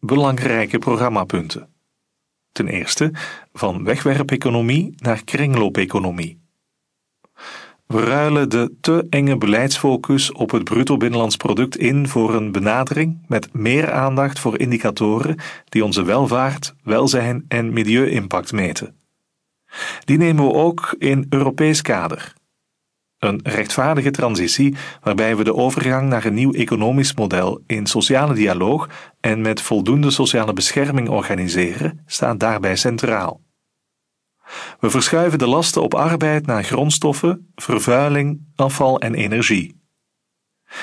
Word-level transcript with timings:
belangrijke 0.00 0.78
programmapunten. 0.78 1.68
Ten 2.52 2.68
eerste 2.68 3.12
van 3.52 3.84
wegwerpeconomie 3.84 4.94
naar 4.96 5.24
kringloopeconomie. 5.24 6.40
We 7.86 8.04
ruilen 8.04 8.48
de 8.48 8.74
te 8.80 9.06
enge 9.10 9.36
beleidsfocus 9.36 10.32
op 10.32 10.50
het 10.50 10.64
bruto 10.64 10.96
binnenlands 10.96 11.36
product 11.36 11.76
in 11.76 12.08
voor 12.08 12.34
een 12.34 12.52
benadering 12.52 13.24
met 13.26 13.52
meer 13.52 13.92
aandacht 13.92 14.38
voor 14.38 14.58
indicatoren 14.58 15.36
die 15.68 15.84
onze 15.84 16.02
welvaart, 16.02 16.74
welzijn 16.82 17.44
en 17.48 17.72
milieu-impact 17.72 18.52
meten. 18.52 18.94
Die 20.04 20.18
nemen 20.18 20.44
we 20.44 20.52
ook 20.52 20.94
in 20.98 21.26
Europees 21.28 21.82
kader. 21.82 22.32
Een 23.20 23.40
rechtvaardige 23.42 24.10
transitie 24.10 24.76
waarbij 25.02 25.36
we 25.36 25.44
de 25.44 25.54
overgang 25.54 26.08
naar 26.08 26.24
een 26.24 26.34
nieuw 26.34 26.52
economisch 26.52 27.14
model 27.14 27.62
in 27.66 27.86
sociale 27.86 28.34
dialoog 28.34 28.88
en 29.20 29.40
met 29.40 29.60
voldoende 29.62 30.10
sociale 30.10 30.52
bescherming 30.52 31.08
organiseren, 31.08 32.02
staat 32.06 32.40
daarbij 32.40 32.76
centraal. 32.76 33.40
We 34.80 34.90
verschuiven 34.90 35.38
de 35.38 35.46
lasten 35.46 35.82
op 35.82 35.94
arbeid 35.94 36.46
naar 36.46 36.64
grondstoffen, 36.64 37.52
vervuiling, 37.54 38.40
afval 38.54 39.00
en 39.00 39.14
energie. 39.14 39.80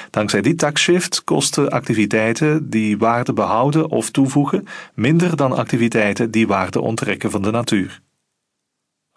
Dankzij 0.09 0.41
die 0.41 0.55
taxshift 0.55 1.23
kosten 1.23 1.70
activiteiten 1.70 2.70
die 2.70 2.98
waarde 2.98 3.34
behouden 3.34 3.90
of 3.90 4.09
toevoegen 4.09 4.67
minder 4.93 5.35
dan 5.35 5.51
activiteiten 5.51 6.31
die 6.31 6.48
waarde 6.48 6.81
onttrekken 6.81 7.31
van 7.31 7.41
de 7.41 7.51
natuur. 7.51 8.01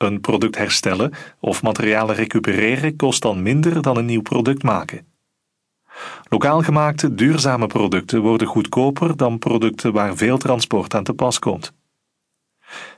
Een 0.00 0.20
product 0.20 0.56
herstellen 0.56 1.12
of 1.40 1.62
materialen 1.62 2.14
recupereren 2.14 2.96
kost 2.96 3.22
dan 3.22 3.42
minder 3.42 3.82
dan 3.82 3.96
een 3.96 4.04
nieuw 4.04 4.22
product 4.22 4.62
maken. 4.62 5.06
Lokaal 6.28 6.62
gemaakte 6.62 7.14
duurzame 7.14 7.66
producten 7.66 8.20
worden 8.20 8.46
goedkoper 8.46 9.16
dan 9.16 9.38
producten 9.38 9.92
waar 9.92 10.16
veel 10.16 10.38
transport 10.38 10.94
aan 10.94 11.04
te 11.04 11.12
pas 11.12 11.38
komt. 11.38 11.72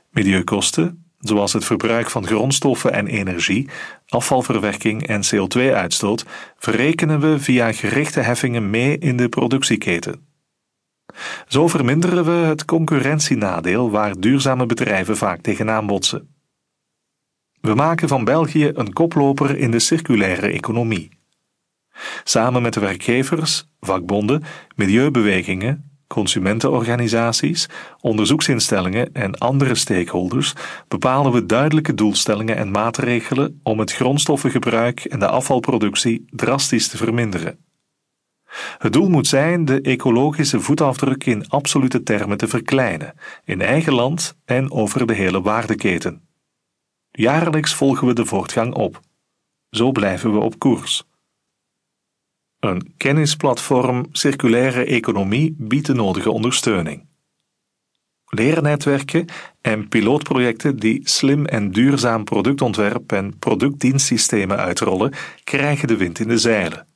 Milieukosten, 0.09 1.05
zoals 1.19 1.53
het 1.53 1.65
verbruik 1.65 2.09
van 2.09 2.25
grondstoffen 2.25 2.93
en 2.93 3.07
energie, 3.07 3.69
afvalverwerking 4.07 5.07
en 5.07 5.21
CO2-uitstoot, 5.23 6.25
verrekenen 6.57 7.19
we 7.19 7.39
via 7.39 7.71
gerichte 7.71 8.19
heffingen 8.19 8.69
mee 8.69 8.97
in 8.97 9.17
de 9.17 9.29
productieketen. 9.29 10.27
Zo 11.47 11.67
verminderen 11.67 12.25
we 12.25 12.47
het 12.47 12.65
concurrentienadeel 12.65 13.91
waar 13.91 14.19
duurzame 14.19 14.65
bedrijven 14.65 15.17
vaak 15.17 15.41
tegenaan 15.41 15.87
botsen. 15.87 16.32
We 17.67 17.73
maken 17.73 18.07
van 18.07 18.23
België 18.23 18.71
een 18.73 18.93
koploper 18.93 19.57
in 19.57 19.71
de 19.71 19.79
circulaire 19.79 20.47
economie. 20.47 21.09
Samen 22.23 22.61
met 22.61 22.73
de 22.73 22.79
werkgevers, 22.79 23.67
vakbonden, 23.79 24.43
milieubewegingen, 24.75 25.91
consumentenorganisaties, 26.07 27.69
onderzoeksinstellingen 28.01 29.13
en 29.13 29.37
andere 29.37 29.75
stakeholders 29.75 30.53
bepalen 30.87 31.31
we 31.31 31.45
duidelijke 31.45 31.93
doelstellingen 31.93 32.57
en 32.57 32.71
maatregelen 32.71 33.59
om 33.63 33.79
het 33.79 33.93
grondstoffengebruik 33.93 34.99
en 34.99 35.19
de 35.19 35.27
afvalproductie 35.27 36.25
drastisch 36.29 36.87
te 36.87 36.97
verminderen. 36.97 37.57
Het 38.77 38.93
doel 38.93 39.09
moet 39.09 39.27
zijn 39.27 39.65
de 39.65 39.81
ecologische 39.81 40.59
voetafdruk 40.59 41.25
in 41.25 41.49
absolute 41.49 42.03
termen 42.03 42.37
te 42.37 42.47
verkleinen, 42.47 43.13
in 43.45 43.61
eigen 43.61 43.93
land 43.93 44.37
en 44.45 44.71
over 44.71 45.07
de 45.07 45.13
hele 45.13 45.41
waardeketen. 45.41 46.31
Jaarlijks 47.15 47.73
volgen 47.73 48.07
we 48.07 48.13
de 48.13 48.25
voortgang 48.25 48.73
op. 48.73 48.99
Zo 49.69 49.91
blijven 49.91 50.33
we 50.33 50.39
op 50.39 50.59
koers. 50.59 51.03
Een 52.59 52.93
kennisplatform 52.97 54.05
circulaire 54.11 54.85
economie 54.85 55.55
biedt 55.57 55.85
de 55.85 55.93
nodige 55.93 56.31
ondersteuning. 56.31 57.07
Leernetwerken 58.25 59.25
en 59.61 59.87
pilootprojecten 59.87 60.77
die 60.77 61.09
slim 61.09 61.45
en 61.45 61.71
duurzaam 61.71 62.23
productontwerp 62.23 63.11
en 63.11 63.37
productdienstsystemen 63.39 64.57
uitrollen, 64.57 65.13
krijgen 65.43 65.87
de 65.87 65.97
wind 65.97 66.19
in 66.19 66.27
de 66.27 66.37
zeilen. 66.37 66.87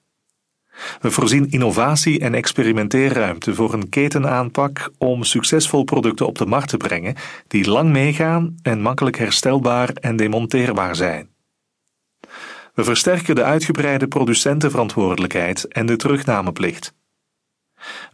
We 1.02 1.12
voorzien 1.12 1.50
innovatie 1.50 2.20
en 2.20 2.34
experimenteerruimte 2.34 3.56
voor 3.56 3.74
een 3.74 3.90
ketenaanpak 3.90 4.92
om 4.98 5.24
succesvol 5.24 5.84
producten 5.84 6.28
op 6.28 6.38
de 6.38 6.46
markt 6.46 6.70
te 6.70 6.78
brengen 6.78 7.16
die 7.48 7.70
lang 7.70 7.90
meegaan 7.92 8.56
en 8.62 8.82
makkelijk 8.82 9.18
herstelbaar 9.18 9.90
en 9.90 10.16
demonteerbaar 10.16 10.96
zijn. 10.96 11.30
We 12.74 12.84
versterken 12.84 13.36
de 13.36 13.44
uitgebreide 13.44 14.08
producentenverantwoordelijkheid 14.08 15.68
en 15.68 15.86
de 15.86 15.96
terugnameplicht. 15.96 16.94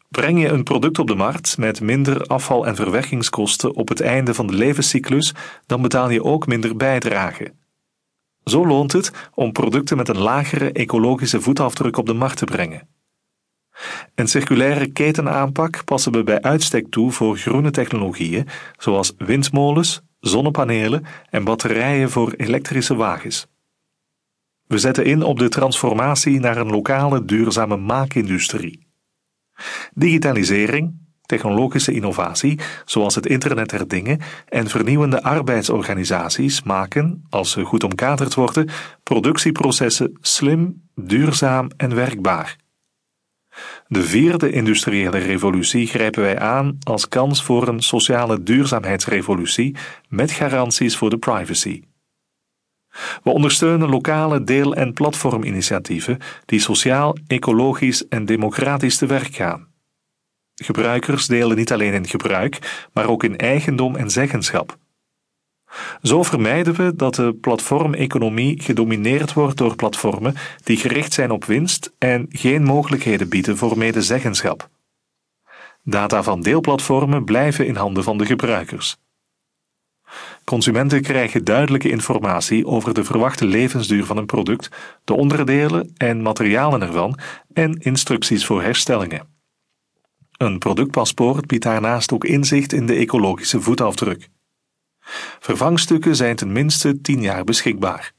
Breng 0.09 0.41
je 0.41 0.47
een 0.47 0.63
product 0.63 0.99
op 0.99 1.07
de 1.07 1.15
markt 1.15 1.57
met 1.57 1.81
minder 1.81 2.21
afval- 2.21 2.67
en 2.67 2.75
verwerkingskosten 2.75 3.75
op 3.75 3.89
het 3.89 4.01
einde 4.01 4.33
van 4.33 4.47
de 4.47 4.53
levenscyclus, 4.53 5.33
dan 5.65 5.81
betaal 5.81 6.09
je 6.09 6.23
ook 6.23 6.47
minder 6.47 6.75
bijdrage. 6.75 7.53
Zo 8.45 8.67
loont 8.67 8.91
het 8.91 9.11
om 9.33 9.51
producten 9.51 9.97
met 9.97 10.07
een 10.07 10.17
lagere 10.17 10.71
ecologische 10.71 11.41
voetafdruk 11.41 11.97
op 11.97 12.05
de 12.05 12.13
markt 12.13 12.37
te 12.37 12.45
brengen. 12.45 12.87
Een 14.15 14.27
circulaire 14.27 14.91
ketenaanpak 14.91 15.85
passen 15.85 16.11
we 16.11 16.23
bij 16.23 16.41
uitstek 16.41 16.89
toe 16.89 17.11
voor 17.11 17.37
groene 17.37 17.71
technologieën 17.71 18.47
zoals 18.77 19.13
windmolens, 19.17 20.01
zonnepanelen 20.19 21.05
en 21.29 21.43
batterijen 21.43 22.09
voor 22.09 22.31
elektrische 22.31 22.95
wagens. 22.95 23.47
We 24.67 24.77
zetten 24.77 25.05
in 25.05 25.23
op 25.23 25.39
de 25.39 25.49
transformatie 25.49 26.39
naar 26.39 26.57
een 26.57 26.69
lokale 26.69 27.25
duurzame 27.25 27.77
maakindustrie. 27.77 28.87
Digitalisering, 29.93 31.02
technologische 31.25 31.93
innovatie, 31.93 32.59
zoals 32.85 33.15
het 33.15 33.25
internet 33.25 33.69
der 33.69 33.87
dingen, 33.87 34.19
en 34.49 34.67
vernieuwende 34.67 35.23
arbeidsorganisaties 35.23 36.63
maken, 36.63 37.25
als 37.29 37.51
ze 37.51 37.63
goed 37.63 37.83
omkaderd 37.83 38.33
worden, 38.33 38.69
productieprocessen 39.03 40.17
slim, 40.21 40.81
duurzaam 40.95 41.69
en 41.77 41.95
werkbaar. 41.95 42.61
De 43.87 44.03
vierde 44.03 44.51
industriële 44.51 45.17
revolutie 45.17 45.87
grijpen 45.87 46.21
wij 46.21 46.39
aan 46.39 46.77
als 46.83 47.07
kans 47.07 47.43
voor 47.43 47.67
een 47.67 47.81
sociale 47.81 48.43
duurzaamheidsrevolutie 48.43 49.75
met 50.09 50.31
garanties 50.31 50.97
voor 50.97 51.09
de 51.09 51.17
privacy. 51.17 51.83
We 53.23 53.29
ondersteunen 53.29 53.89
lokale 53.89 54.43
deel- 54.43 54.75
en 54.75 54.93
platforminitiatieven 54.93 56.17
die 56.45 56.59
sociaal, 56.59 57.17
ecologisch 57.27 58.07
en 58.07 58.25
democratisch 58.25 58.97
te 58.97 59.05
werk 59.05 59.35
gaan. 59.35 59.72
Gebruikers 60.63 61.27
delen 61.27 61.57
niet 61.57 61.71
alleen 61.71 61.93
in 61.93 62.07
gebruik, 62.07 62.87
maar 62.93 63.07
ook 63.07 63.23
in 63.23 63.37
eigendom 63.37 63.95
en 63.95 64.09
zeggenschap. 64.09 64.77
Zo 66.01 66.23
vermijden 66.23 66.73
we 66.73 66.95
dat 66.95 67.15
de 67.15 67.33
platformeconomie 67.33 68.61
gedomineerd 68.61 69.33
wordt 69.33 69.57
door 69.57 69.75
platformen 69.75 70.35
die 70.63 70.77
gericht 70.77 71.13
zijn 71.13 71.31
op 71.31 71.45
winst 71.45 71.93
en 71.97 72.25
geen 72.29 72.63
mogelijkheden 72.63 73.29
bieden 73.29 73.57
voor 73.57 73.77
medezeggenschap. 73.77 74.69
Data 75.83 76.23
van 76.23 76.41
deelplatformen 76.41 77.23
blijven 77.23 77.67
in 77.67 77.75
handen 77.75 78.03
van 78.03 78.17
de 78.17 78.25
gebruikers. 78.25 78.97
Consumenten 80.43 81.01
krijgen 81.01 81.43
duidelijke 81.43 81.89
informatie 81.89 82.65
over 82.65 82.93
de 82.93 83.03
verwachte 83.03 83.45
levensduur 83.45 84.05
van 84.05 84.17
een 84.17 84.25
product, 84.25 84.69
de 85.03 85.13
onderdelen 85.13 85.91
en 85.97 86.21
materialen 86.21 86.81
ervan 86.81 87.17
en 87.53 87.77
instructies 87.79 88.45
voor 88.45 88.61
herstellingen. 88.61 89.32
Een 90.37 90.59
productpaspoort 90.59 91.47
biedt 91.47 91.63
daarnaast 91.63 92.11
ook 92.11 92.25
inzicht 92.25 92.73
in 92.73 92.85
de 92.85 92.93
ecologische 92.93 93.61
voetafdruk. 93.61 94.29
Vervangstukken 95.39 96.15
zijn 96.15 96.35
ten 96.35 96.51
minste 96.51 97.01
10 97.01 97.21
jaar 97.21 97.43
beschikbaar. 97.43 98.13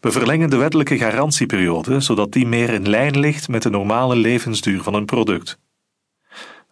We 0.00 0.12
verlengen 0.12 0.50
de 0.50 0.56
wettelijke 0.56 0.98
garantieperiode 0.98 2.00
zodat 2.00 2.32
die 2.32 2.46
meer 2.46 2.70
in 2.70 2.88
lijn 2.88 3.18
ligt 3.18 3.48
met 3.48 3.62
de 3.62 3.70
normale 3.70 4.16
levensduur 4.16 4.82
van 4.82 4.94
een 4.94 5.04
product. 5.04 5.58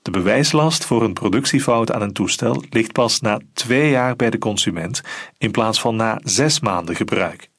De 0.03 0.11
bewijslast 0.11 0.85
voor 0.85 1.03
een 1.03 1.13
productiefout 1.13 1.93
aan 1.93 2.03
een 2.03 2.13
toestel 2.13 2.63
ligt 2.71 2.93
pas 2.93 3.21
na 3.21 3.41
twee 3.53 3.91
jaar 3.91 4.17
bij 4.17 4.31
de 4.31 4.39
consument 4.39 5.03
in 5.39 5.51
plaats 5.51 5.81
van 5.81 5.97
na 5.97 6.21
zes 6.25 6.61
maanden 6.61 6.97
gebruik. 6.97 7.51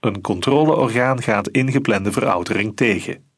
Een 0.00 0.20
controleorgaan 0.20 1.22
gaat 1.22 1.48
ingeplande 1.48 2.12
veroudering 2.12 2.76
tegen. 2.76 3.33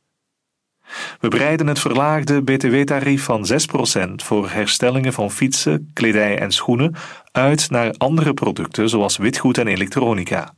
We 1.21 1.29
breiden 1.29 1.67
het 1.67 1.79
verlaagde 1.79 2.43
btw-tarief 2.43 3.25
van 3.25 3.47
6% 3.47 4.15
voor 4.15 4.51
herstellingen 4.51 5.13
van 5.13 5.31
fietsen, 5.31 5.91
kledij 5.93 6.39
en 6.39 6.53
schoenen 6.53 6.95
uit 7.33 7.71
naar 7.71 7.95
andere 7.99 8.35
producten 8.35 8.89
zoals 8.89 9.17
witgoed 9.17 9.59
en 9.59 9.67
elektronica. 9.67 10.55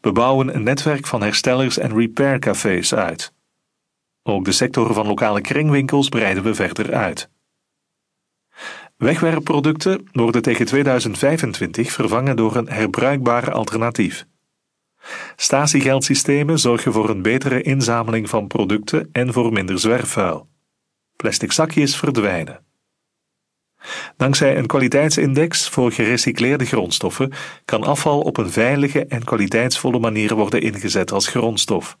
We 0.00 0.12
bouwen 0.12 0.54
een 0.54 0.62
netwerk 0.62 1.06
van 1.06 1.22
herstellers 1.22 1.78
en 1.78 1.94
repaircafés 1.94 2.94
uit. 2.94 3.32
Ook 4.22 4.44
de 4.44 4.52
sector 4.52 4.94
van 4.94 5.06
lokale 5.06 5.40
kringwinkels 5.40 6.08
breiden 6.08 6.42
we 6.42 6.54
verder 6.54 6.94
uit. 6.94 7.30
Wegwerpproducten 8.96 10.08
worden 10.12 10.42
tegen 10.42 10.66
2025 10.66 11.92
vervangen 11.92 12.36
door 12.36 12.56
een 12.56 12.68
herbruikbaar 12.68 13.52
alternatief. 13.52 14.26
Statiegeldsystemen 15.36 16.58
zorgen 16.58 16.92
voor 16.92 17.10
een 17.10 17.22
betere 17.22 17.62
inzameling 17.62 18.28
van 18.28 18.46
producten 18.46 19.08
en 19.12 19.32
voor 19.32 19.52
minder 19.52 19.78
zwerfvuil. 19.78 20.48
Plastic 21.16 21.52
zakjes 21.52 21.96
verdwijnen. 21.96 22.64
Dankzij 24.16 24.56
een 24.58 24.66
kwaliteitsindex 24.66 25.68
voor 25.68 25.92
gerecycleerde 25.92 26.64
grondstoffen 26.64 27.32
kan 27.64 27.82
afval 27.82 28.20
op 28.20 28.36
een 28.36 28.50
veilige 28.50 29.06
en 29.06 29.24
kwaliteitsvolle 29.24 29.98
manier 29.98 30.34
worden 30.34 30.62
ingezet 30.62 31.12
als 31.12 31.26
grondstof. 31.26 31.98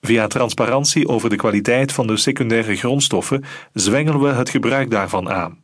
Via 0.00 0.26
transparantie 0.26 1.08
over 1.08 1.30
de 1.30 1.36
kwaliteit 1.36 1.92
van 1.92 2.06
de 2.06 2.16
secundaire 2.16 2.76
grondstoffen 2.76 3.44
zwengelen 3.72 4.20
we 4.20 4.28
het 4.28 4.50
gebruik 4.50 4.90
daarvan 4.90 5.30
aan. 5.30 5.62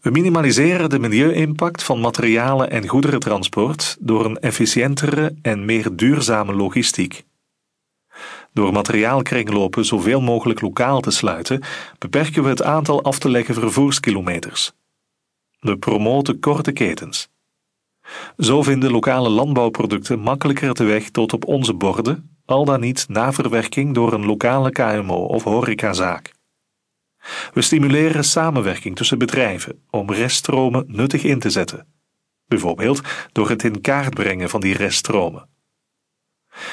We 0.00 0.10
minimaliseren 0.10 0.90
de 0.90 0.98
milieu-impact 0.98 1.82
van 1.82 2.00
materialen 2.00 2.70
en 2.70 2.88
goederentransport 2.88 3.96
door 4.00 4.24
een 4.24 4.38
efficiëntere 4.38 5.34
en 5.42 5.64
meer 5.64 5.96
duurzame 5.96 6.54
logistiek. 6.54 7.24
Door 8.52 8.72
materiaalkringlopen 8.72 9.84
zoveel 9.84 10.20
mogelijk 10.20 10.60
lokaal 10.60 11.00
te 11.00 11.10
sluiten, 11.10 11.62
beperken 11.98 12.42
we 12.42 12.48
het 12.48 12.62
aantal 12.62 13.02
af 13.02 13.18
te 13.18 13.30
leggen 13.30 13.54
vervoerskilometers. 13.54 14.72
We 15.60 15.76
promoten 15.76 16.40
korte 16.40 16.72
ketens. 16.72 17.28
Zo 18.36 18.62
vinden 18.62 18.90
lokale 18.90 19.28
landbouwproducten 19.28 20.18
makkelijker 20.18 20.74
de 20.74 20.84
weg 20.84 21.10
tot 21.10 21.32
op 21.32 21.46
onze 21.46 21.74
borden, 21.74 22.38
al 22.44 22.64
dan 22.64 22.80
niet 22.80 23.08
na 23.08 23.32
verwerking 23.32 23.94
door 23.94 24.12
een 24.12 24.26
lokale 24.26 24.70
KMO 24.70 25.24
of 25.24 25.42
horecazaak. 25.42 26.36
We 27.54 27.62
stimuleren 27.62 28.24
samenwerking 28.24 28.96
tussen 28.96 29.18
bedrijven 29.18 29.82
om 29.90 30.12
reststromen 30.12 30.84
nuttig 30.86 31.24
in 31.24 31.38
te 31.38 31.50
zetten, 31.50 31.86
bijvoorbeeld 32.46 33.00
door 33.32 33.48
het 33.48 33.64
in 33.64 33.80
kaart 33.80 34.14
brengen 34.14 34.48
van 34.48 34.60
die 34.60 34.76
reststromen. 34.76 35.48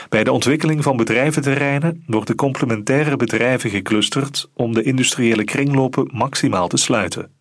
Bij 0.10 0.24
de 0.24 0.31
ontwikkeling 0.31 0.84
van 0.84 0.98
bedrijventerreinen 0.98 2.04
worden 2.07 2.36
complementaire 2.36 3.16
bedrijven 3.16 3.69
geclusterd 3.69 4.50
om 4.54 4.74
de 4.74 4.84
industriële 4.84 5.44
kringlopen 5.44 6.10
maximaal 6.13 6.68
te 6.68 6.78
sluiten. 6.78 7.31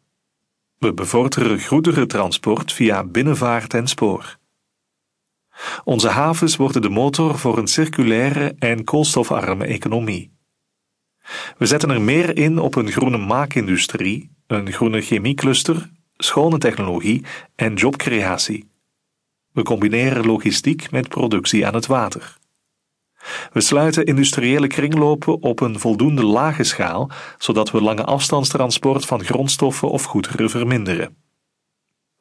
We 0.78 0.94
bevorderen 0.94 1.60
goederentransport 1.60 2.72
via 2.72 3.04
binnenvaart 3.04 3.74
en 3.74 3.88
spoor. 3.88 4.38
Onze 5.84 6.08
havens 6.08 6.56
worden 6.56 6.82
de 6.82 6.88
motor 6.88 7.38
voor 7.38 7.58
een 7.58 7.66
circulaire 7.66 8.54
en 8.58 8.84
koolstofarme 8.84 9.64
economie. 9.64 10.33
We 11.58 11.66
zetten 11.66 11.90
er 11.90 12.00
meer 12.00 12.36
in 12.36 12.58
op 12.58 12.74
een 12.74 12.90
groene 12.90 13.18
maakindustrie, 13.18 14.30
een 14.46 14.72
groene 14.72 15.00
chemiecluster, 15.00 15.90
schone 16.16 16.58
technologie 16.58 17.24
en 17.54 17.74
jobcreatie. 17.74 18.68
We 19.52 19.62
combineren 19.62 20.26
logistiek 20.26 20.90
met 20.90 21.08
productie 21.08 21.66
aan 21.66 21.74
het 21.74 21.86
water. 21.86 22.36
We 23.52 23.60
sluiten 23.60 24.04
industriële 24.04 24.66
kringlopen 24.66 25.42
op 25.42 25.60
een 25.60 25.78
voldoende 25.78 26.24
lage 26.24 26.64
schaal, 26.64 27.10
zodat 27.38 27.70
we 27.70 27.80
lange 27.80 28.04
afstandstransport 28.04 29.04
van 29.04 29.24
grondstoffen 29.24 29.90
of 29.90 30.04
goederen 30.04 30.50
verminderen. 30.50 31.16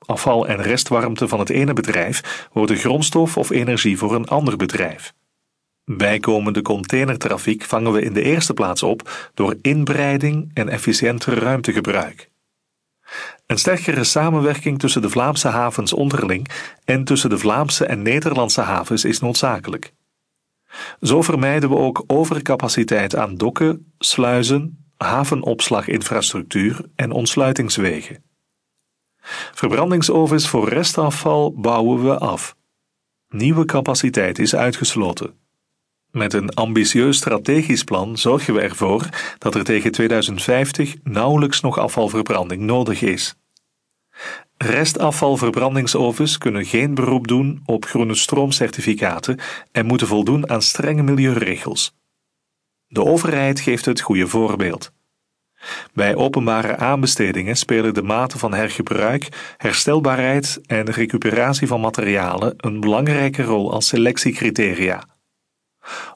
Afval 0.06 0.48
en 0.48 0.62
restwarmte 0.62 1.28
van 1.28 1.40
het 1.40 1.50
ene 1.50 1.74
bedrijf 1.74 2.48
worden 2.52 2.78
grondstof 2.78 3.38
of 3.38 3.50
energie 3.50 3.98
voor 3.98 4.16
een 4.16 4.28
ander 4.28 4.58
bedrijf. 4.58 5.14
Bijkomende 5.86 6.62
containertrafiek 6.62 7.64
vangen 7.64 7.92
we 7.92 8.02
in 8.02 8.14
de 8.14 8.22
eerste 8.22 8.54
plaats 8.54 8.84
op 8.84 9.30
door 9.34 9.56
inbreiding 9.62 10.52
en 10.54 10.70
efficiënter 10.70 11.40
ruimtegebruik. 11.40 12.32
Een 13.46 13.58
sterkere 13.58 14.04
samenwerking 14.04 14.80
tussen 14.80 15.02
de 15.02 15.10
Vlaamse 15.10 15.48
havens 15.48 15.94
onderling 15.94 16.50
en 16.86 17.04
tussen 17.04 17.30
de 17.30 17.38
Vlaamse 17.38 17.86
en 17.86 18.02
Nederlandse 18.02 18.62
havens 18.62 19.06
is 19.06 19.20
noodzakelijk. 19.20 19.94
Zo 21.02 21.22
vermijden 21.22 21.70
we 21.70 21.76
ook 21.76 22.04
overcapaciteit 22.08 23.16
aan 23.16 23.36
dokken, 23.36 23.94
sluizen, 23.98 24.86
havenopslaginfrastructuur 24.98 26.86
en 26.96 27.12
ontsluitingswegen. 27.12 28.24
Verbrandingsovens 29.54 30.50
voor 30.50 30.70
restafval 30.70 31.54
bouwen 31.54 32.04
we 32.04 32.18
af. 32.18 32.56
Nieuwe 33.30 33.66
capaciteit 33.66 34.40
is 34.40 34.56
uitgesloten. 34.56 35.43
Met 36.14 36.34
een 36.34 36.54
ambitieus 36.54 37.18
strategisch 37.18 37.84
plan 37.84 38.18
zorgen 38.18 38.54
we 38.54 38.62
ervoor 38.62 39.10
dat 39.38 39.56
er 39.56 39.64
tegen 39.64 39.92
2050 39.92 40.96
nauwelijks 41.04 41.62
nog 41.62 41.78
afvalverbranding 41.78 42.62
nodig 42.62 43.02
is. 43.02 43.36
Restafvalverbrandingsovens 44.58 46.38
kunnen 46.38 46.66
geen 46.66 46.94
beroep 46.94 47.28
doen 47.28 47.62
op 47.66 47.86
groene 47.86 48.16
stroomcertificaten 48.16 49.40
en 49.72 49.86
moeten 49.86 50.08
voldoen 50.08 50.50
aan 50.50 50.62
strenge 50.62 51.04
milieuregels. 51.04 51.96
De 52.88 53.04
overheid 53.04 53.60
geeft 53.60 53.86
het 53.86 54.02
goede 54.02 54.28
voorbeeld. 54.28 54.92
Bij 55.94 56.16
openbare 56.16 56.78
aanbestedingen 56.78 57.56
spelen 57.56 57.94
de 57.94 58.04
mate 58.04 58.38
van 58.38 58.54
hergebruik, 58.54 59.56
herstelbaarheid 59.58 60.62
en 60.66 60.92
recuperatie 60.92 61.68
van 61.68 61.82
materialen 61.82 62.54
een 62.58 62.80
belangrijke 62.80 63.44
rol 63.44 63.72
als 63.72 63.88
selectiecriteria. 63.88 65.12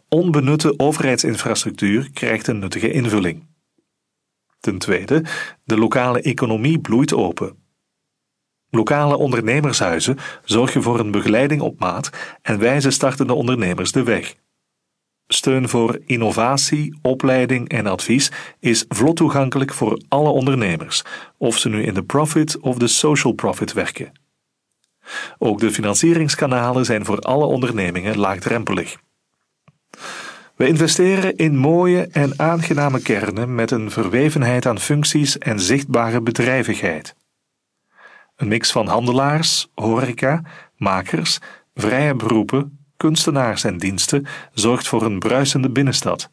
Onbenutte 0.09 0.79
overheidsinfrastructuur 0.79 2.09
krijgt 2.13 2.47
een 2.47 2.59
nuttige 2.59 2.91
invulling. 2.91 3.47
Ten 4.59 4.77
tweede, 4.77 5.23
de 5.63 5.77
lokale 5.77 6.21
economie 6.21 6.79
bloeit 6.79 7.13
open. 7.13 7.65
Lokale 8.69 9.17
ondernemershuizen 9.17 10.17
zorgen 10.43 10.83
voor 10.83 10.99
een 10.99 11.11
begeleiding 11.11 11.61
op 11.61 11.79
maat 11.79 12.09
en 12.41 12.59
wijzen 12.59 12.93
startende 12.93 13.33
ondernemers 13.33 13.91
de 13.91 14.03
weg. 14.03 14.35
Steun 15.27 15.69
voor 15.69 15.99
innovatie, 16.05 16.99
opleiding 17.01 17.69
en 17.69 17.87
advies 17.87 18.31
is 18.59 18.85
vlot 18.87 19.15
toegankelijk 19.15 19.73
voor 19.73 20.01
alle 20.07 20.29
ondernemers, 20.29 21.03
of 21.37 21.57
ze 21.57 21.69
nu 21.69 21.83
in 21.83 21.93
de 21.93 22.03
profit 22.03 22.59
of 22.59 22.77
de 22.77 22.87
social 22.87 23.33
profit 23.33 23.73
werken. 23.73 24.11
Ook 25.37 25.59
de 25.59 25.71
financieringskanalen 25.71 26.85
zijn 26.85 27.05
voor 27.05 27.19
alle 27.19 27.45
ondernemingen 27.45 28.17
laagdrempelig. 28.17 28.97
We 30.55 30.67
investeren 30.67 31.35
in 31.35 31.57
mooie 31.57 32.07
en 32.07 32.39
aangename 32.39 33.01
kernen 33.01 33.55
met 33.55 33.71
een 33.71 33.91
verwevenheid 33.91 34.65
aan 34.65 34.79
functies 34.79 35.38
en 35.38 35.59
zichtbare 35.59 36.21
bedrijvigheid. 36.21 37.15
Een 38.35 38.47
mix 38.47 38.71
van 38.71 38.88
handelaars, 38.88 39.67
horeca, 39.75 40.41
makers, 40.75 41.39
vrije 41.75 42.15
beroepen, 42.15 42.88
kunstenaars 42.97 43.63
en 43.63 43.77
diensten 43.77 44.25
zorgt 44.53 44.88
voor 44.88 45.01
een 45.01 45.19
bruisende 45.19 45.69
binnenstad. 45.69 46.29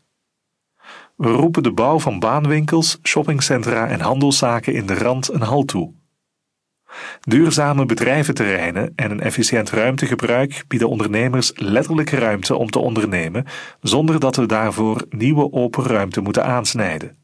We 1.17 1.29
roepen 1.29 1.63
de 1.63 1.73
bouw 1.73 1.99
van 1.99 2.19
baanwinkels, 2.19 2.99
shoppingcentra 3.03 3.89
en 3.89 4.01
handelszaken 4.01 4.75
in 4.75 4.87
de 4.87 4.95
rand 4.95 5.33
een 5.33 5.43
halt 5.43 5.69
toe. 5.69 5.93
Duurzame 7.21 7.87
bedrijventerreinen 7.87 8.93
en 8.97 9.11
een 9.11 9.21
efficiënt 9.21 9.71
ruimtegebruik 9.71 10.65
bieden 10.69 10.89
ondernemers 10.89 11.53
letterlijk 11.55 12.11
ruimte 12.11 12.55
om 12.57 12.71
te 12.71 12.79
ondernemen, 12.79 13.45
zonder 13.81 14.21
dat 14.21 14.37
we 14.37 14.47
daarvoor 14.47 15.07
nieuwe 15.11 15.53
open 15.53 15.85
ruimte 15.85 16.21
moeten 16.21 16.45
aansnijden. 16.45 17.17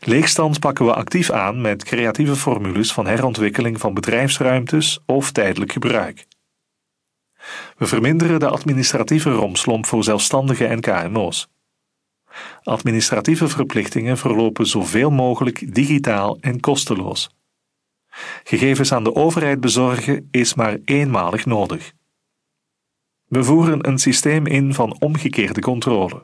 Leegstand 0.00 0.60
pakken 0.60 0.84
we 0.84 0.94
actief 0.94 1.30
aan 1.30 1.60
met 1.60 1.84
creatieve 1.84 2.36
formules 2.36 2.92
van 2.92 3.06
herontwikkeling 3.06 3.80
van 3.80 3.94
bedrijfsruimtes 3.94 5.00
of 5.06 5.32
tijdelijk 5.32 5.72
gebruik. 5.72 6.26
We 7.76 7.86
verminderen 7.86 8.40
de 8.40 8.48
administratieve 8.48 9.30
romslomp 9.30 9.86
voor 9.86 10.04
zelfstandigen 10.04 10.68
en 10.68 10.80
KMO's. 10.80 11.48
Administratieve 12.62 13.48
verplichtingen 13.48 14.18
verlopen 14.18 14.66
zoveel 14.66 15.10
mogelijk 15.10 15.74
digitaal 15.74 16.38
en 16.40 16.60
kosteloos. 16.60 17.30
Gegevens 18.44 18.92
aan 18.92 19.04
de 19.04 19.14
overheid 19.14 19.60
bezorgen 19.60 20.28
is 20.30 20.54
maar 20.54 20.78
eenmalig 20.84 21.46
nodig. 21.46 21.92
We 23.28 23.44
voeren 23.44 23.88
een 23.88 23.98
systeem 23.98 24.46
in 24.46 24.74
van 24.74 25.00
omgekeerde 25.00 25.60
controle. 25.60 26.22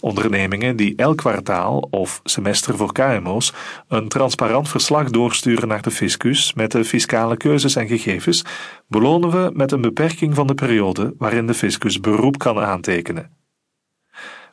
Ondernemingen 0.00 0.76
die 0.76 0.96
elk 0.96 1.16
kwartaal 1.16 1.78
of 1.90 2.20
semester 2.24 2.76
voor 2.76 2.92
KMO's 2.92 3.52
een 3.88 4.08
transparant 4.08 4.68
verslag 4.68 5.10
doorsturen 5.10 5.68
naar 5.68 5.82
de 5.82 5.90
fiscus 5.90 6.52
met 6.52 6.70
de 6.70 6.84
fiscale 6.84 7.36
keuzes 7.36 7.76
en 7.76 7.86
gegevens, 7.86 8.44
belonen 8.88 9.30
we 9.30 9.50
met 9.54 9.72
een 9.72 9.80
beperking 9.80 10.34
van 10.34 10.46
de 10.46 10.54
periode 10.54 11.14
waarin 11.18 11.46
de 11.46 11.54
fiscus 11.54 12.00
beroep 12.00 12.38
kan 12.38 12.58
aantekenen. 12.58 13.36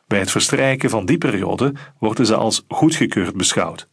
Bij 0.06 0.18
het 0.18 0.30
verstrijken 0.30 0.90
van 0.90 1.06
die 1.06 1.18
periode 1.18 1.74
worden 1.98 2.26
ze 2.26 2.34
als 2.34 2.64
goedgekeurd 2.68 3.36
beschouwd. 3.36 3.88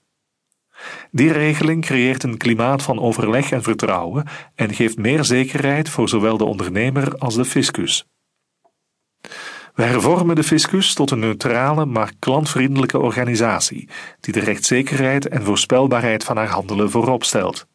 Die 1.12 1.32
regeling 1.32 1.82
creëert 1.82 2.24
een 2.24 2.38
klimaat 2.38 2.82
van 2.82 3.00
overleg 3.00 3.52
en 3.52 3.64
vertrouwen 3.64 4.26
en 4.56 4.74
geeft 4.74 4.98
meer 4.98 5.24
zekerheid 5.24 5.90
voor 5.90 6.10
zowel 6.10 6.38
de 6.38 6.44
ondernemer 6.44 7.18
als 7.18 7.36
de 7.36 7.46
fiscus. 7.46 8.06
We 9.74 9.84
hervormen 9.84 10.36
de 10.36 10.44
fiscus 10.44 10.94
tot 10.94 11.12
een 11.12 11.20
neutrale 11.20 11.86
maar 11.86 12.12
klantvriendelijke 12.20 13.00
organisatie 13.00 13.90
die 14.20 14.34
de 14.34 14.40
rechtszekerheid 14.40 15.28
en 15.28 15.44
voorspelbaarheid 15.44 16.24
van 16.24 16.38
haar 16.38 16.48
handelen 16.48 16.92
voorop 16.92 17.24
stelt. 17.24 17.68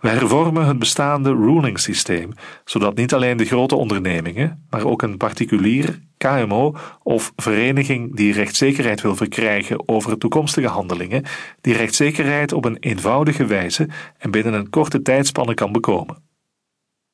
We 0.00 0.08
hervormen 0.08 0.66
het 0.66 0.78
bestaande 0.78 1.30
ruling 1.30 1.78
systeem, 1.78 2.32
zodat 2.64 2.96
niet 2.96 3.14
alleen 3.14 3.36
de 3.36 3.44
grote 3.44 3.74
ondernemingen, 3.76 4.66
maar 4.70 4.84
ook 4.84 5.02
een 5.02 5.16
particulier, 5.16 6.00
KMO 6.16 6.76
of 7.02 7.32
vereniging 7.36 8.16
die 8.16 8.32
rechtszekerheid 8.32 9.00
wil 9.00 9.16
verkrijgen 9.16 9.88
over 9.88 10.18
toekomstige 10.18 10.68
handelingen, 10.68 11.24
die 11.60 11.74
rechtszekerheid 11.74 12.52
op 12.52 12.64
een 12.64 12.76
eenvoudige 12.80 13.46
wijze 13.46 13.88
en 14.18 14.30
binnen 14.30 14.52
een 14.52 14.70
korte 14.70 15.02
tijdspanne 15.02 15.54
kan 15.54 15.72
bekomen. 15.72 16.28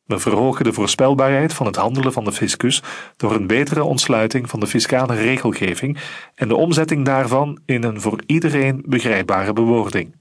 We 0.07 0.19
verhogen 0.19 0.65
de 0.65 0.73
voorspelbaarheid 0.73 1.53
van 1.53 1.67
het 1.67 1.77
handelen 1.77 2.13
van 2.13 2.25
de 2.25 2.33
fiscus 2.33 2.83
door 3.17 3.35
een 3.35 3.47
betere 3.47 3.85
ontsluiting 3.85 4.51
van 4.51 4.61
de 4.61 4.67
fiscale 4.67 5.15
regelgeving 5.15 5.99
en 6.35 6.49
de 6.49 6.57
omzetting 6.57 7.05
daarvan 7.05 7.59
in 7.65 7.85
een 7.85 8.01
voor 8.01 8.21
iedereen 8.27 8.83
begrijpbare 8.87 9.53
bewoording. 9.53 10.15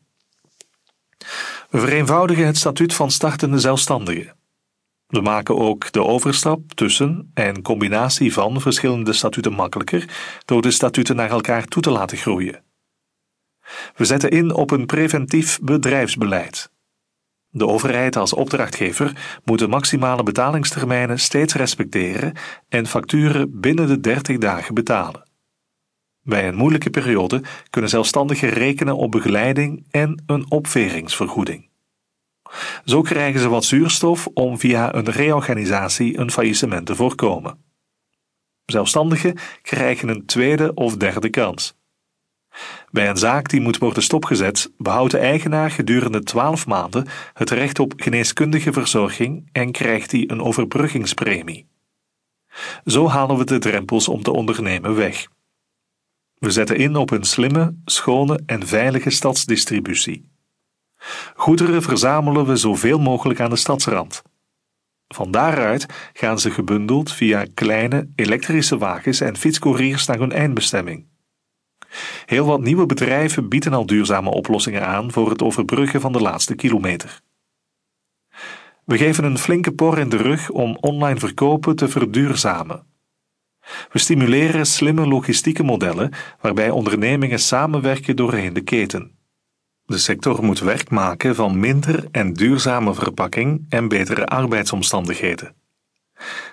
We 1.75 1.81
vereenvoudigen 1.81 2.45
het 2.45 2.57
statuut 2.57 2.93
van 2.93 3.11
startende 3.11 3.59
zelfstandigen. 3.59 4.35
We 5.07 5.21
maken 5.21 5.57
ook 5.57 5.91
de 5.91 6.03
overstap 6.03 6.73
tussen 6.73 7.31
en 7.33 7.61
combinatie 7.61 8.33
van 8.33 8.61
verschillende 8.61 9.13
statuten 9.13 9.53
makkelijker 9.53 10.09
door 10.45 10.61
de 10.61 10.71
statuten 10.71 11.15
naar 11.15 11.29
elkaar 11.29 11.65
toe 11.65 11.81
te 11.81 11.89
laten 11.89 12.17
groeien. 12.17 12.63
We 13.95 14.05
zetten 14.05 14.29
in 14.29 14.53
op 14.53 14.71
een 14.71 14.85
preventief 14.85 15.59
bedrijfsbeleid. 15.59 16.71
De 17.49 17.67
overheid 17.67 18.15
als 18.15 18.33
opdrachtgever 18.33 19.39
moet 19.43 19.59
de 19.59 19.67
maximale 19.67 20.23
betalingstermijnen 20.23 21.19
steeds 21.19 21.53
respecteren 21.53 22.33
en 22.69 22.87
facturen 22.87 23.59
binnen 23.59 23.87
de 23.87 23.99
30 23.99 24.37
dagen 24.37 24.73
betalen. 24.73 25.29
Bij 26.27 26.47
een 26.47 26.55
moeilijke 26.55 26.89
periode 26.89 27.43
kunnen 27.69 27.89
zelfstandigen 27.89 28.49
rekenen 28.49 28.97
op 28.97 29.11
begeleiding 29.11 29.85
en 29.91 30.23
een 30.25 30.51
opveringsvergoeding. 30.51 31.69
Zo 32.85 33.01
krijgen 33.01 33.39
ze 33.39 33.49
wat 33.49 33.65
zuurstof 33.65 34.27
om 34.33 34.59
via 34.59 34.95
een 34.95 35.09
reorganisatie 35.09 36.17
een 36.17 36.31
faillissement 36.31 36.85
te 36.85 36.95
voorkomen. 36.95 37.63
Zelfstandigen 38.65 39.37
krijgen 39.61 40.09
een 40.09 40.25
tweede 40.25 40.73
of 40.73 40.97
derde 40.97 41.29
kans. 41.29 41.77
Bij 42.91 43.09
een 43.09 43.17
zaak 43.17 43.49
die 43.49 43.61
moet 43.61 43.77
worden 43.77 44.03
stopgezet, 44.03 44.71
behoudt 44.77 45.11
de 45.11 45.17
eigenaar 45.17 45.71
gedurende 45.71 46.23
12 46.23 46.67
maanden 46.67 47.07
het 47.33 47.49
recht 47.49 47.79
op 47.79 47.93
geneeskundige 47.95 48.73
verzorging 48.73 49.49
en 49.51 49.71
krijgt 49.71 50.11
hij 50.11 50.23
een 50.27 50.41
overbruggingspremie. 50.41 51.67
Zo 52.85 53.09
halen 53.09 53.37
we 53.37 53.43
de 53.43 53.57
drempels 53.57 54.07
om 54.07 54.23
te 54.23 54.31
ondernemen 54.31 54.95
weg. 54.95 55.27
We 56.35 56.51
zetten 56.51 56.77
in 56.77 56.95
op 56.95 57.11
een 57.11 57.23
slimme, 57.23 57.75
schone 57.85 58.39
en 58.45 58.67
veilige 58.67 59.09
stadsdistributie. 59.09 60.29
Goederen 61.35 61.81
verzamelen 61.81 62.45
we 62.45 62.55
zoveel 62.55 62.99
mogelijk 62.99 63.39
aan 63.39 63.49
de 63.49 63.55
stadsrand. 63.55 64.21
Van 65.07 65.31
daaruit 65.31 65.85
gaan 66.13 66.39
ze 66.39 66.51
gebundeld 66.51 67.11
via 67.11 67.45
kleine 67.53 68.09
elektrische 68.15 68.77
wagens 68.77 69.19
en 69.19 69.37
fietscouriers 69.37 70.05
naar 70.05 70.19
hun 70.19 70.31
eindbestemming. 70.31 71.05
Heel 72.25 72.45
wat 72.45 72.61
nieuwe 72.61 72.85
bedrijven 72.85 73.49
bieden 73.49 73.73
al 73.73 73.85
duurzame 73.85 74.29
oplossingen 74.29 74.85
aan 74.85 75.11
voor 75.11 75.29
het 75.29 75.41
overbruggen 75.41 76.01
van 76.01 76.11
de 76.11 76.21
laatste 76.21 76.55
kilometer. 76.55 77.21
We 78.85 78.97
geven 78.97 79.23
een 79.23 79.37
flinke 79.37 79.71
por 79.71 79.99
in 79.99 80.09
de 80.09 80.17
rug 80.17 80.49
om 80.49 80.77
online 80.81 81.19
verkopen 81.19 81.75
te 81.75 81.89
verduurzamen. 81.89 82.85
We 83.91 83.99
stimuleren 83.99 84.65
slimme 84.65 85.07
logistieke 85.07 85.63
modellen 85.63 86.11
waarbij 86.41 86.69
ondernemingen 86.69 87.39
samenwerken 87.39 88.15
doorheen 88.15 88.53
de 88.53 88.61
keten. 88.61 89.11
De 89.85 89.97
sector 89.97 90.43
moet 90.43 90.59
werk 90.59 90.89
maken 90.89 91.35
van 91.35 91.59
minder 91.59 92.05
en 92.11 92.33
duurzame 92.33 92.93
verpakking 92.93 93.65
en 93.69 93.87
betere 93.87 94.25
arbeidsomstandigheden. 94.25 95.55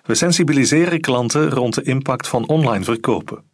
We 0.03 0.15
sensibiliseren 0.15 1.01
klanten 1.01 1.51
rond 1.51 1.75
de 1.75 1.83
impact 1.83 2.29
van 2.29 2.49
online 2.49 2.85
verkopen. 2.85 3.45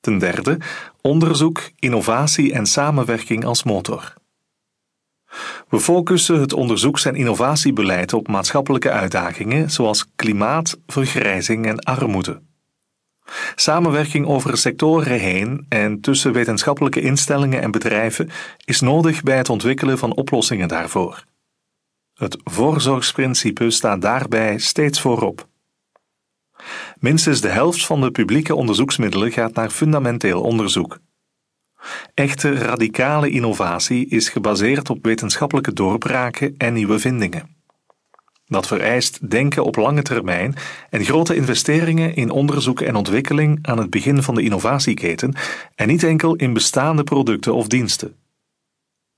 Ten 0.00 0.18
derde, 0.18 0.58
onderzoek, 1.00 1.70
innovatie 1.78 2.52
en 2.52 2.66
samenwerking 2.66 3.44
als 3.44 3.62
motor. 3.62 4.14
We 5.68 5.80
focussen 5.80 6.40
het 6.40 6.52
onderzoeks- 6.52 7.04
en 7.04 7.14
innovatiebeleid 7.14 8.12
op 8.12 8.28
maatschappelijke 8.28 8.90
uitdagingen 8.90 9.70
zoals 9.70 10.06
klimaat, 10.16 10.78
vergrijzing 10.86 11.66
en 11.66 11.78
armoede. 11.78 12.42
Samenwerking 13.54 14.26
over 14.26 14.56
sectoren 14.58 15.18
heen 15.18 15.66
en 15.68 16.00
tussen 16.00 16.32
wetenschappelijke 16.32 17.00
instellingen 17.00 17.62
en 17.62 17.70
bedrijven 17.70 18.30
is 18.64 18.80
nodig 18.80 19.22
bij 19.22 19.36
het 19.36 19.48
ontwikkelen 19.48 19.98
van 19.98 20.14
oplossingen 20.14 20.68
daarvoor. 20.68 21.24
Het 22.14 22.36
voorzorgsprincipe 22.44 23.70
staat 23.70 24.00
daarbij 24.02 24.58
steeds 24.58 25.00
voorop. 25.00 25.48
Minstens 26.98 27.40
de 27.40 27.48
helft 27.48 27.86
van 27.86 28.00
de 28.00 28.10
publieke 28.10 28.54
onderzoeksmiddelen 28.54 29.32
gaat 29.32 29.54
naar 29.54 29.70
fundamenteel 29.70 30.40
onderzoek. 30.40 30.98
Echte 32.14 32.54
radicale 32.54 33.30
innovatie 33.30 34.06
is 34.08 34.28
gebaseerd 34.28 34.90
op 34.90 35.04
wetenschappelijke 35.04 35.72
doorbraken 35.72 36.54
en 36.58 36.72
nieuwe 36.72 36.98
vindingen. 36.98 37.53
Dat 38.46 38.66
vereist 38.66 39.30
denken 39.30 39.64
op 39.64 39.76
lange 39.76 40.02
termijn 40.02 40.54
en 40.90 41.04
grote 41.04 41.34
investeringen 41.34 42.14
in 42.14 42.30
onderzoek 42.30 42.80
en 42.80 42.96
ontwikkeling 42.96 43.58
aan 43.62 43.78
het 43.78 43.90
begin 43.90 44.22
van 44.22 44.34
de 44.34 44.42
innovatieketen 44.42 45.34
en 45.74 45.88
niet 45.88 46.02
enkel 46.02 46.34
in 46.34 46.52
bestaande 46.52 47.04
producten 47.04 47.54
of 47.54 47.66
diensten. 47.66 48.16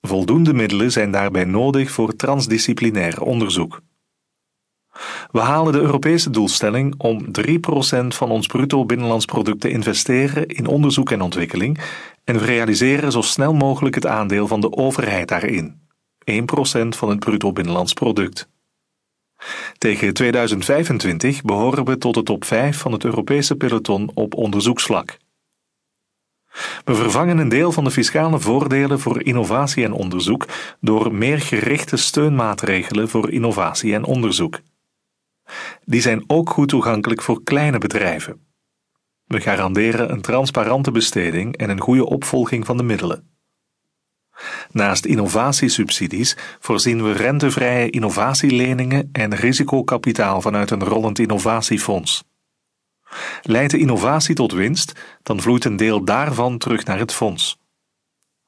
Voldoende 0.00 0.54
middelen 0.54 0.92
zijn 0.92 1.10
daarbij 1.10 1.44
nodig 1.44 1.90
voor 1.90 2.16
transdisciplinair 2.16 3.22
onderzoek. 3.22 3.80
We 5.30 5.40
halen 5.40 5.72
de 5.72 5.80
Europese 5.80 6.30
doelstelling 6.30 6.94
om 6.98 7.24
3% 7.24 8.06
van 8.06 8.30
ons 8.30 8.46
bruto 8.46 8.84
binnenlands 8.84 9.24
product 9.24 9.60
te 9.60 9.70
investeren 9.70 10.46
in 10.46 10.66
onderzoek 10.66 11.10
en 11.10 11.20
ontwikkeling 11.20 11.78
en 12.24 12.38
we 12.38 12.44
realiseren 12.44 13.12
zo 13.12 13.20
snel 13.20 13.54
mogelijk 13.54 13.94
het 13.94 14.06
aandeel 14.06 14.46
van 14.46 14.60
de 14.60 14.72
overheid 14.72 15.28
daarin, 15.28 15.80
1% 16.30 16.34
van 16.88 17.08
het 17.08 17.18
bruto 17.18 17.52
binnenlands 17.52 17.92
product. 17.92 18.48
Tegen 19.78 20.14
2025 20.14 21.42
behoren 21.42 21.84
we 21.84 21.98
tot 21.98 22.14
de 22.14 22.22
top 22.22 22.44
5 22.44 22.78
van 22.78 22.92
het 22.92 23.04
Europese 23.04 23.56
peloton 23.56 24.10
op 24.14 24.34
onderzoeksvlak. 24.34 25.18
We 26.84 26.94
vervangen 26.94 27.38
een 27.38 27.48
deel 27.48 27.72
van 27.72 27.84
de 27.84 27.90
fiscale 27.90 28.40
voordelen 28.40 29.00
voor 29.00 29.22
innovatie 29.22 29.84
en 29.84 29.92
onderzoek 29.92 30.46
door 30.80 31.14
meer 31.14 31.40
gerichte 31.40 31.96
steunmaatregelen 31.96 33.08
voor 33.08 33.30
innovatie 33.30 33.94
en 33.94 34.04
onderzoek. 34.04 34.60
Die 35.84 36.00
zijn 36.00 36.24
ook 36.26 36.50
goed 36.50 36.68
toegankelijk 36.68 37.22
voor 37.22 37.42
kleine 37.42 37.78
bedrijven. 37.78 38.46
We 39.24 39.40
garanderen 39.40 40.12
een 40.12 40.20
transparante 40.20 40.90
besteding 40.90 41.56
en 41.56 41.70
een 41.70 41.80
goede 41.80 42.06
opvolging 42.06 42.66
van 42.66 42.76
de 42.76 42.82
middelen. 42.82 43.35
Naast 44.70 45.04
innovatiesubsidies 45.04 46.36
voorzien 46.60 47.02
we 47.02 47.12
rentevrije 47.12 47.90
innovatieleningen 47.90 49.08
en 49.12 49.34
risicokapitaal 49.34 50.40
vanuit 50.40 50.70
een 50.70 50.84
rollend 50.84 51.18
innovatiefonds. 51.18 52.24
Leidt 53.42 53.70
de 53.70 53.78
innovatie 53.78 54.34
tot 54.34 54.52
winst, 54.52 54.92
dan 55.22 55.40
vloeit 55.40 55.64
een 55.64 55.76
deel 55.76 56.04
daarvan 56.04 56.58
terug 56.58 56.84
naar 56.84 56.98
het 56.98 57.12
fonds. 57.12 57.58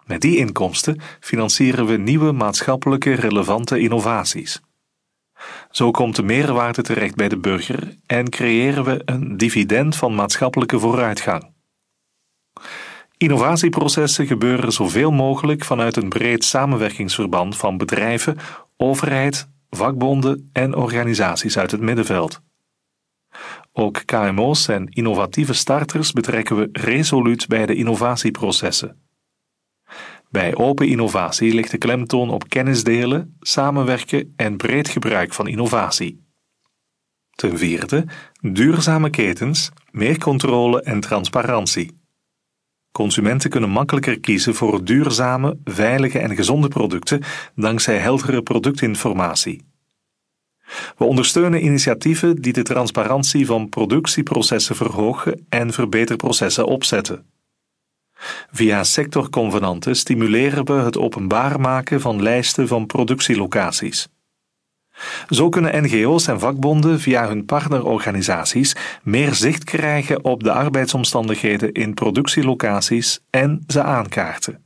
Met 0.07 0.21
die 0.21 0.37
inkomsten 0.37 1.01
financieren 1.21 1.87
we 1.87 1.97
nieuwe 1.97 2.33
maatschappelijke 2.33 3.13
relevante 3.13 3.79
innovaties. 3.79 4.61
Zo 5.71 5.91
komt 5.91 6.17
de 6.17 6.23
meerwaarde 6.23 6.83
terecht 6.83 7.15
bij 7.15 7.29
de 7.29 7.39
burger 7.39 7.97
en 8.07 8.31
creëren 8.31 8.85
we 8.85 9.03
een 9.05 9.37
dividend 9.37 9.97
van 9.97 10.15
maatschappelijke 10.15 10.79
vooruitgang. 10.79 11.57
Innovatieprocessen 13.19 14.27
gebeuren 14.27 14.73
zoveel 14.73 15.11
mogelijk 15.11 15.65
vanuit 15.65 15.97
een 15.97 16.09
breed 16.09 16.45
samenwerkingsverband 16.45 17.57
van 17.57 17.77
bedrijven, 17.77 18.37
overheid, 18.77 19.49
vakbonden 19.71 20.51
en 20.53 20.75
organisaties 20.75 21.59
uit 21.59 21.71
het 21.71 21.81
middenveld. 21.81 22.41
Ook 23.73 24.03
KMO's 24.05 24.69
en 24.69 24.89
innovatieve 24.89 25.53
starters 25.53 26.13
betrekken 26.13 26.57
we 26.57 26.69
resoluut 26.73 27.47
bij 27.47 27.67
de 27.67 27.75
innovatieprocessen. 27.75 29.03
Bij 30.31 30.57
open 30.57 30.89
innovatie 30.89 31.55
ligt 31.55 31.71
de 31.71 31.79
klemtoon 31.79 32.31
op 32.31 32.49
kennis 32.49 32.85
delen, 32.85 33.37
samenwerken 33.41 34.33
en 34.37 34.57
breed 34.57 34.89
gebruik 34.89 35.33
van 35.33 35.49
innovatie. 35.49 36.27
Ten 37.35 37.59
vierde, 37.59 38.07
duurzame 38.41 39.11
ketens, 39.11 39.71
meer 39.91 40.19
controle 40.19 40.83
en 40.83 41.01
transparantie. 41.01 41.98
Consumenten 42.99 43.51
kunnen 43.51 43.71
makkelijker 43.71 44.21
kiezen 44.21 44.55
voor 44.55 44.85
duurzame, 44.85 45.57
veilige 45.65 46.19
en 46.19 46.37
gezonde 46.37 46.69
producten 46.69 47.23
dankzij 47.55 47.99
heldere 47.99 48.43
productinformatie. 48.43 49.63
We 50.97 51.05
ondersteunen 51.05 51.65
initiatieven 51.65 52.37
die 52.37 52.53
de 52.53 52.63
transparantie 52.63 53.47
van 53.47 53.69
productieprocessen 53.69 54.77
verhogen 54.77 55.47
en 55.49 55.73
verbeterprocessen 55.73 56.67
opzetten. 56.67 57.27
Via 58.51 58.85
sectorconvenanten 58.85 59.97
stimuleren 59.97 60.65
we 60.65 60.73
het 60.73 60.99
openbaar 60.99 61.61
maken 61.61 62.01
van 62.01 62.23
lijsten 62.23 62.69
van 62.69 62.87
productielocaties. 62.87 64.09
Zo 65.29 65.49
kunnen 65.49 65.85
NGO's 65.85 66.27
en 66.27 66.41
vakbonden 66.41 67.01
via 67.01 67.29
hun 67.29 67.45
partnerorganisaties 67.45 68.77
meer 69.03 69.35
zicht 69.35 69.65
krijgen 69.65 70.25
op 70.25 70.43
de 70.43 70.53
arbeidsomstandigheden 70.53 71.73
in 71.73 71.95
productielocaties 71.95 73.21
en 73.31 73.65
ze 73.67 73.83
aankaarten. 73.83 74.63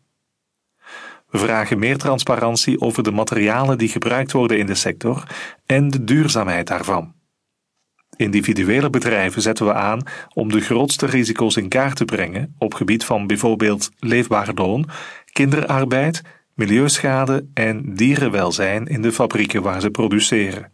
We 1.31 1.39
vragen 1.39 1.79
meer 1.79 1.99
transparantie 1.99 2.81
over 2.81 3.03
de 3.03 3.11
materialen 3.11 3.79
die 3.79 3.89
gebruikt 3.89 4.33
worden 4.33 4.59
in 4.59 4.67
de 4.67 4.75
sector 4.75 5.23
en 5.67 5.91
de 5.91 6.05
duurzaamheid 6.05 6.67
daarvan. 6.67 7.15
Individuele 8.17 8.91
bedrijven 8.91 9.43
zetten 9.43 9.67
we 9.67 9.75
aan 9.75 10.03
om 10.35 10.49
de 10.49 10.61
grootste 10.61 11.07
risico's 11.07 11.57
in 11.57 11.69
kaart 11.69 11.97
te 11.97 12.05
brengen 12.05 12.55
op 12.59 12.75
gebied 12.75 13.05
van 13.05 13.27
bijvoorbeeld 13.27 13.91
leefbaar 13.99 14.51
loon, 14.55 14.89
kinderarbeid, 15.33 16.23
milieuschade 16.55 17.47
en 17.55 17.95
dierenwelzijn 17.95 18.87
in 18.87 19.03
de 19.03 19.13
fabrieken 19.13 19.63
waar 19.63 19.81
ze 19.81 19.91
produceren. 19.91 20.73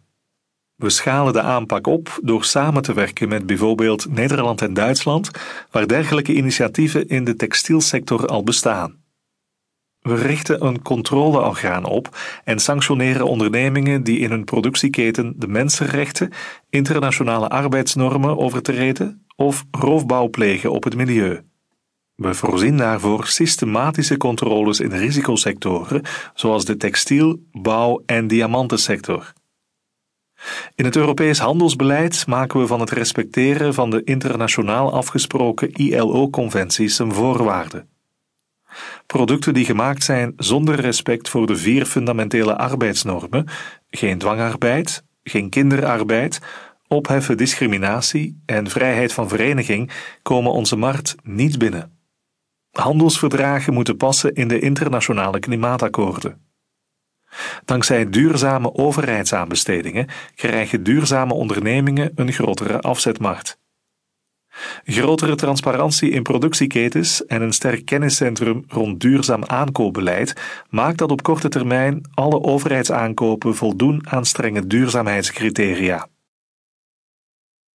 We 0.75 0.89
schalen 0.89 1.33
de 1.33 1.41
aanpak 1.41 1.87
op 1.87 2.19
door 2.23 2.43
samen 2.43 2.81
te 2.81 2.93
werken 2.93 3.29
met 3.29 3.45
bijvoorbeeld 3.45 4.11
Nederland 4.11 4.61
en 4.61 4.73
Duitsland, 4.73 5.31
waar 5.71 5.87
dergelijke 5.87 6.33
initiatieven 6.33 7.07
in 7.07 7.23
de 7.23 7.35
textielsector 7.35 8.27
al 8.27 8.43
bestaan. 8.43 8.97
We 9.99 10.15
richten 10.15 10.65
een 10.65 10.81
controleorgaan 10.81 11.85
op 11.85 12.17
en 12.43 12.59
sanctioneren 12.59 13.27
ondernemingen 13.27 14.03
die 14.03 14.19
in 14.19 14.29
hun 14.29 14.43
productieketen 14.43 15.33
de 15.37 15.47
mensenrechten, 15.47 16.31
internationale 16.69 17.49
arbeidsnormen 17.49 18.37
overtreden 18.37 19.25
of 19.35 19.65
roofbouw 19.71 20.29
plegen 20.29 20.71
op 20.71 20.83
het 20.83 20.95
milieu. 20.95 21.41
We 22.19 22.33
voorzien 22.33 22.77
daarvoor 22.77 23.27
systematische 23.27 24.17
controles 24.17 24.79
in 24.79 24.91
risicosectoren 24.91 26.01
zoals 26.33 26.65
de 26.65 26.77
textiel-, 26.77 27.39
bouw- 27.51 28.03
en 28.05 28.27
diamantensector. 28.27 29.33
In 30.75 30.85
het 30.85 30.95
Europees 30.95 31.39
handelsbeleid 31.39 32.27
maken 32.27 32.59
we 32.59 32.67
van 32.67 32.79
het 32.79 32.89
respecteren 32.89 33.73
van 33.73 33.89
de 33.89 34.03
internationaal 34.03 34.93
afgesproken 34.93 35.71
ILO-conventies 35.71 36.99
een 36.99 37.13
voorwaarde. 37.13 37.85
Producten 39.05 39.53
die 39.53 39.65
gemaakt 39.65 40.03
zijn 40.03 40.33
zonder 40.37 40.75
respect 40.75 41.29
voor 41.29 41.47
de 41.47 41.55
vier 41.55 41.85
fundamentele 41.85 42.57
arbeidsnormen, 42.57 43.47
geen 43.89 44.17
dwangarbeid, 44.17 45.03
geen 45.23 45.49
kinderarbeid, 45.49 46.39
opheffen 46.87 47.37
discriminatie 47.37 48.41
en 48.45 48.69
vrijheid 48.69 49.13
van 49.13 49.29
vereniging, 49.29 49.91
komen 50.21 50.51
onze 50.51 50.75
markt 50.75 51.15
niet 51.23 51.57
binnen. 51.57 51.98
Handelsverdragen 52.79 53.73
moeten 53.73 53.97
passen 53.97 54.33
in 54.33 54.47
de 54.47 54.59
internationale 54.59 55.39
klimaatakkoorden. 55.39 56.47
Dankzij 57.65 58.09
duurzame 58.09 58.73
overheidsaanbestedingen 58.73 60.07
krijgen 60.35 60.83
duurzame 60.83 61.33
ondernemingen 61.33 62.11
een 62.15 62.31
grotere 62.31 62.79
afzetmarkt. 62.79 63.59
Grotere 64.83 65.35
transparantie 65.35 66.09
in 66.09 66.23
productieketens 66.23 67.25
en 67.25 67.41
een 67.41 67.53
sterk 67.53 67.85
kenniscentrum 67.85 68.63
rond 68.67 68.99
duurzaam 68.99 69.43
aankoopbeleid 69.45 70.33
maakt 70.69 70.97
dat 70.97 71.11
op 71.11 71.23
korte 71.23 71.49
termijn 71.49 72.01
alle 72.13 72.41
overheidsaankopen 72.41 73.55
voldoen 73.55 74.01
aan 74.09 74.25
strenge 74.25 74.67
duurzaamheidscriteria. 74.67 76.07